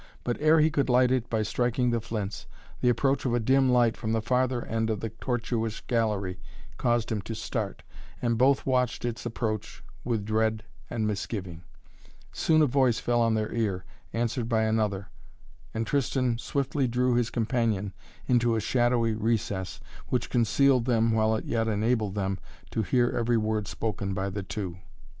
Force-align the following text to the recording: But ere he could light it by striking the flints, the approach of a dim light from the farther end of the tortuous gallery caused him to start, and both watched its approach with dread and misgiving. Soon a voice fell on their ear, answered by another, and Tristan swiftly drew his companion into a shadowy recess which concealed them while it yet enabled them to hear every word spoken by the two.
But 0.23 0.37
ere 0.41 0.59
he 0.59 0.71
could 0.71 0.89
light 0.89 1.11
it 1.11 1.29
by 1.29 1.43
striking 1.43 1.91
the 1.91 2.01
flints, 2.01 2.47
the 2.79 2.89
approach 2.89 3.23
of 3.23 3.35
a 3.35 3.39
dim 3.39 3.69
light 3.71 3.95
from 3.95 4.13
the 4.13 4.19
farther 4.23 4.65
end 4.65 4.89
of 4.89 4.99
the 4.99 5.09
tortuous 5.09 5.79
gallery 5.81 6.39
caused 6.77 7.11
him 7.11 7.21
to 7.21 7.35
start, 7.35 7.83
and 8.19 8.35
both 8.35 8.65
watched 8.65 9.05
its 9.05 9.27
approach 9.27 9.83
with 10.03 10.25
dread 10.25 10.63
and 10.89 11.05
misgiving. 11.05 11.61
Soon 12.31 12.63
a 12.63 12.65
voice 12.65 12.97
fell 12.97 13.21
on 13.21 13.35
their 13.35 13.53
ear, 13.53 13.85
answered 14.11 14.49
by 14.49 14.63
another, 14.63 15.11
and 15.71 15.85
Tristan 15.85 16.39
swiftly 16.39 16.87
drew 16.87 17.13
his 17.13 17.29
companion 17.29 17.93
into 18.25 18.55
a 18.55 18.59
shadowy 18.59 19.13
recess 19.13 19.79
which 20.07 20.31
concealed 20.31 20.85
them 20.85 21.11
while 21.11 21.35
it 21.35 21.45
yet 21.45 21.67
enabled 21.67 22.15
them 22.15 22.39
to 22.71 22.81
hear 22.81 23.11
every 23.11 23.37
word 23.37 23.67
spoken 23.67 24.15
by 24.15 24.31
the 24.31 24.41
two. 24.41 24.77